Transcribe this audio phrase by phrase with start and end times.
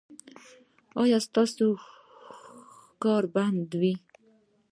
[1.01, 3.93] ایا ستاسو ښکار به بند وي؟